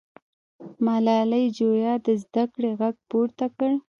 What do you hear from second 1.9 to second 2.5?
د زده